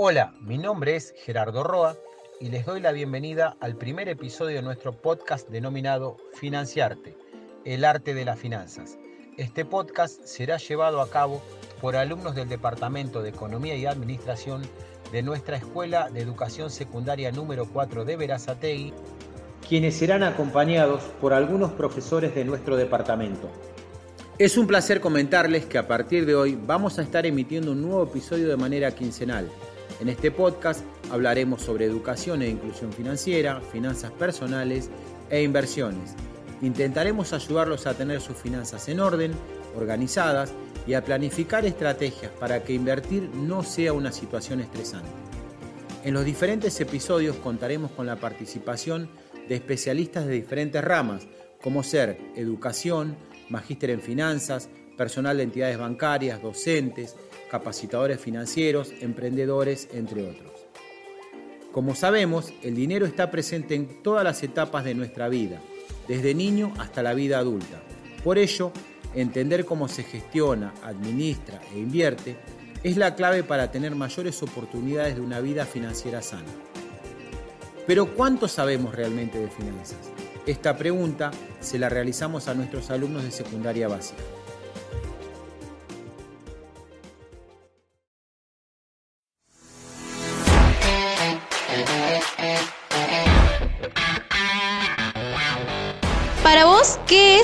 [0.00, 1.96] Hola, mi nombre es Gerardo Roa
[2.38, 7.16] y les doy la bienvenida al primer episodio de nuestro podcast denominado Financiarte,
[7.64, 8.96] el arte de las finanzas.
[9.36, 11.42] Este podcast será llevado a cabo
[11.80, 14.62] por alumnos del Departamento de Economía y Administración
[15.10, 18.94] de nuestra Escuela de Educación Secundaria número 4 de Verazategui,
[19.68, 23.50] quienes serán acompañados por algunos profesores de nuestro departamento.
[24.38, 28.04] Es un placer comentarles que a partir de hoy vamos a estar emitiendo un nuevo
[28.04, 29.50] episodio de manera quincenal.
[30.00, 34.90] En este podcast hablaremos sobre educación e inclusión financiera, finanzas personales
[35.28, 36.14] e inversiones.
[36.62, 39.32] Intentaremos ayudarlos a tener sus finanzas en orden,
[39.76, 40.52] organizadas
[40.86, 45.10] y a planificar estrategias para que invertir no sea una situación estresante.
[46.04, 49.08] En los diferentes episodios contaremos con la participación
[49.48, 51.26] de especialistas de diferentes ramas,
[51.60, 53.16] como ser educación,
[53.48, 57.16] magíster en finanzas, personal de entidades bancarias, docentes,
[57.50, 60.52] capacitadores financieros, emprendedores, entre otros.
[61.72, 65.60] Como sabemos, el dinero está presente en todas las etapas de nuestra vida,
[66.08, 67.82] desde niño hasta la vida adulta.
[68.24, 68.72] Por ello,
[69.14, 72.36] entender cómo se gestiona, administra e invierte
[72.82, 76.48] es la clave para tener mayores oportunidades de una vida financiera sana.
[77.86, 79.98] Pero ¿cuánto sabemos realmente de finanzas?
[80.46, 84.22] Esta pregunta se la realizamos a nuestros alumnos de secundaria básica.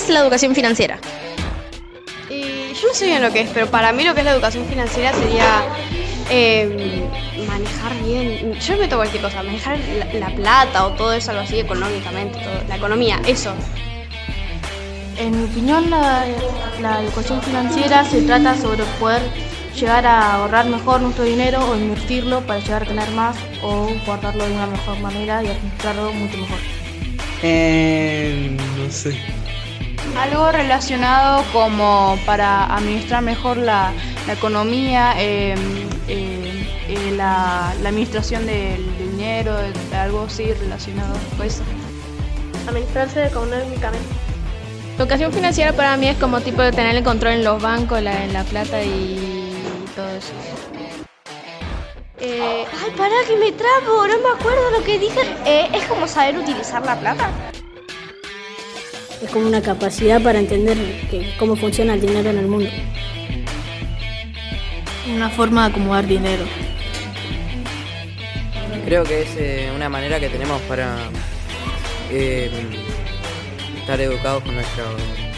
[0.04, 0.98] Es la educación financiera?
[2.30, 4.32] Y yo no sé bien lo que es, pero para mí lo que es la
[4.32, 5.62] educación financiera sería
[6.30, 7.06] eh,
[7.46, 11.58] manejar bien, yo meto cualquier cosa, manejar la, la, plata o todo eso, algo así
[11.60, 13.52] económicamente, todo, la economía, eso.
[15.18, 16.24] En mi opinión, la,
[16.80, 19.22] la educación financiera se trata sobre poder
[19.74, 24.44] llegar a ahorrar mejor nuestro dinero o invertirlo para llegar a tener más o guardarlo
[24.44, 26.58] de una mejor manera y administrarlo mucho mejor.
[27.42, 29.16] Eh, no sé.
[30.16, 33.92] Algo relacionado como para administrar mejor la,
[34.26, 35.54] la economía, eh,
[36.08, 39.56] eh, eh, la, la, administración del dinero,
[39.92, 41.62] algo así relacionado con eso.
[42.68, 44.06] Administrarse económicamente.
[44.96, 48.26] Educación financiera para mí es como tipo de tener el control en los bancos, la,
[48.28, 49.52] la plata y
[49.96, 50.32] todo eso.
[52.20, 55.20] Eh, ay, pará que me trabo, no me acuerdo lo que dije.
[55.44, 57.28] Eh, es como saber utilizar la plata.
[59.22, 60.76] Es como una capacidad para entender
[61.10, 62.68] que, cómo funciona el dinero en el mundo.
[65.14, 66.44] Una forma de acomodar dinero.
[68.84, 70.96] Creo que es eh, una manera que tenemos para
[72.10, 72.50] eh,
[73.78, 74.84] estar educados con nuestra,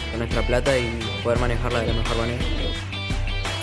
[0.09, 2.43] con nuestra plata y poder manejarla de la mejor manera.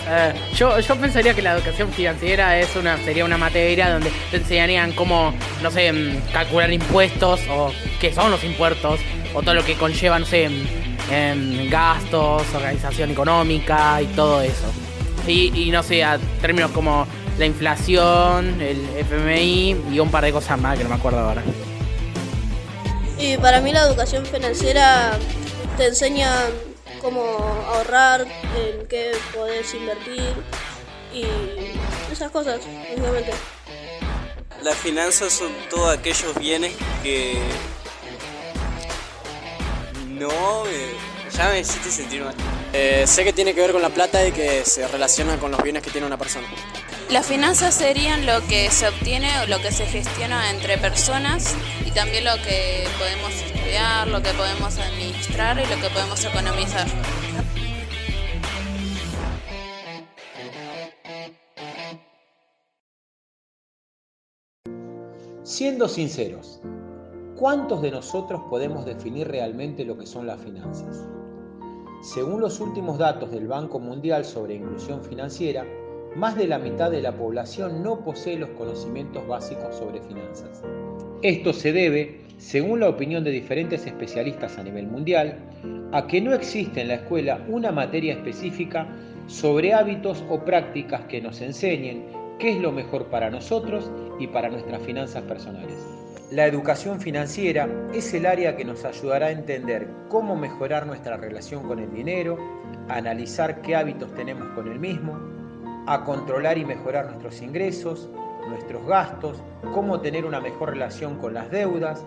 [0.05, 4.37] Uh, yo, yo pensaría que la educación financiera es una, sería una materia donde te
[4.37, 5.33] enseñarían cómo,
[5.63, 8.99] no sé, calcular impuestos o qué son los impuestos
[9.33, 10.67] o todo lo que conlleva, no sé, en,
[11.09, 14.71] en gastos, organización económica y todo eso.
[15.27, 17.07] Y, y, no sé, a términos como
[17.39, 21.41] la inflación, el FMI y un par de cosas más que no me acuerdo ahora.
[23.17, 25.17] Y para mí la educación financiera
[25.77, 26.29] te enseña
[27.05, 27.21] cómo
[27.67, 28.25] ahorrar,
[28.57, 30.33] en qué podés invertir
[31.13, 31.23] y
[32.11, 32.59] esas cosas,
[32.97, 33.31] obviamente.
[34.63, 36.73] Las finanzas son todos aquellos bienes
[37.03, 37.37] que
[40.07, 40.95] no eh,
[41.31, 42.33] ya me hiciste sentir mal.
[42.73, 45.61] Eh, sé que tiene que ver con la plata y que se relaciona con los
[45.61, 46.47] bienes que tiene una persona.
[47.11, 51.55] Las finanzas serían lo que se obtiene o lo que se gestiona entre personas
[51.85, 56.87] y también lo que podemos estudiar, lo que podemos administrar y lo que podemos economizar.
[65.43, 66.59] Siendo sinceros,
[67.35, 71.07] ¿cuántos de nosotros podemos definir realmente lo que son las finanzas?
[72.01, 75.65] Según los últimos datos del Banco Mundial sobre inclusión financiera,
[76.15, 80.63] más de la mitad de la población no posee los conocimientos básicos sobre finanzas.
[81.21, 85.37] Esto se debe, según la opinión de diferentes especialistas a nivel mundial,
[85.91, 88.87] a que no existe en la escuela una materia específica
[89.27, 92.05] sobre hábitos o prácticas que nos enseñen
[92.39, 95.75] qué es lo mejor para nosotros y para nuestras finanzas personales.
[96.31, 101.67] La educación financiera es el área que nos ayudará a entender cómo mejorar nuestra relación
[101.67, 102.37] con el dinero,
[102.89, 105.34] analizar qué hábitos tenemos con el mismo,
[105.87, 108.09] a controlar y mejorar nuestros ingresos,
[108.47, 109.41] nuestros gastos,
[109.73, 112.05] cómo tener una mejor relación con las deudas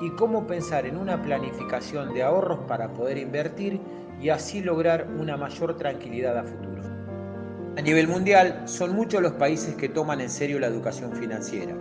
[0.00, 3.80] y cómo pensar en una planificación de ahorros para poder invertir
[4.20, 6.82] y así lograr una mayor tranquilidad a futuro.
[7.76, 11.74] A nivel mundial, son muchos los países que toman en serio la educación financiera.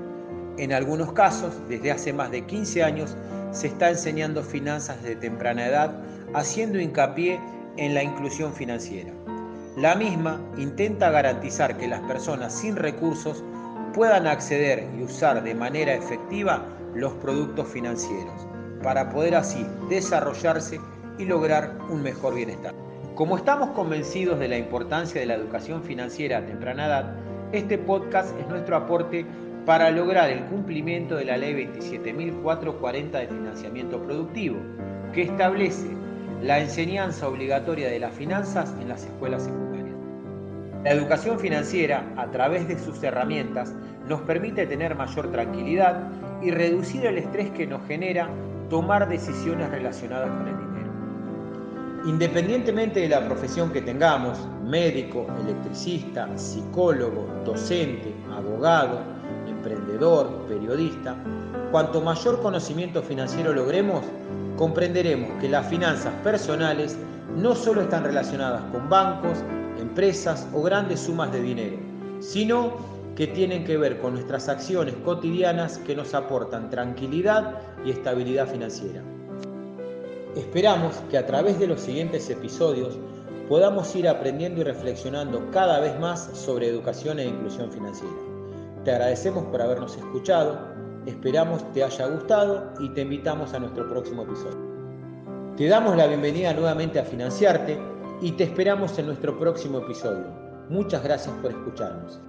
[0.58, 3.18] En algunos casos, desde hace más de 15 años,
[3.52, 6.04] se está enseñando finanzas de temprana edad,
[6.34, 7.40] haciendo hincapié
[7.78, 9.12] en la inclusión financiera.
[9.80, 13.46] La misma intenta garantizar que las personas sin recursos
[13.94, 16.66] puedan acceder y usar de manera efectiva
[16.96, 18.46] los productos financieros,
[18.84, 20.82] para poder así desarrollarse
[21.18, 22.74] y lograr un mejor bienestar.
[23.16, 27.16] Como estamos convencidos de la importancia de la educación financiera a temprana edad,
[27.54, 29.26] este podcast es nuestro aporte
[29.66, 34.58] para lograr el cumplimiento de la Ley 27.440 de financiamiento productivo,
[35.14, 35.88] que establece
[36.42, 39.69] la enseñanza obligatoria de las finanzas en las escuelas secundarias.
[40.84, 43.74] La educación financiera, a través de sus herramientas,
[44.08, 46.04] nos permite tener mayor tranquilidad
[46.42, 48.30] y reducir el estrés que nos genera
[48.70, 50.90] tomar decisiones relacionadas con el dinero.
[52.06, 59.02] Independientemente de la profesión que tengamos, médico, electricista, psicólogo, docente, abogado,
[59.50, 61.14] emprendedor, periodista,
[61.72, 64.06] cuanto mayor conocimiento financiero logremos,
[64.56, 66.98] comprenderemos que las finanzas personales
[67.36, 69.44] no solo están relacionadas con bancos,
[69.80, 71.78] empresas o grandes sumas de dinero,
[72.20, 72.78] sino
[73.16, 79.04] que tienen que ver con nuestras acciones cotidianas que nos aportan tranquilidad y estabilidad financiera.
[80.36, 82.98] Esperamos que a través de los siguientes episodios
[83.50, 88.16] podamos ir aprendiendo y reflexionando cada vez más sobre educación e inclusión financiera.
[88.86, 90.58] Te agradecemos por habernos escuchado,
[91.06, 94.70] esperamos te haya gustado y te invitamos a nuestro próximo episodio.
[95.58, 97.78] Te damos la bienvenida nuevamente a Financiarte
[98.22, 100.26] y te esperamos en nuestro próximo episodio.
[100.70, 102.20] Muchas gracias por escucharnos.